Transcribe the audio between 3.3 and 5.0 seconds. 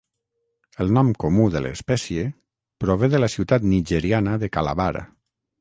ciutat nigeriana de Calabar.